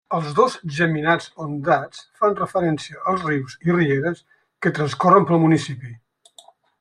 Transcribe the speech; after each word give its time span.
Els 0.17 0.29
dos 0.37 0.53
geminats 0.77 1.27
ondats 1.45 1.99
fan 2.21 2.33
referència 2.41 3.03
als 3.13 3.27
rius 3.29 3.59
i 3.69 3.77
rieres 3.79 4.25
que 4.67 4.73
transcorren 4.79 5.29
pel 5.33 5.43
municipi. 5.49 5.93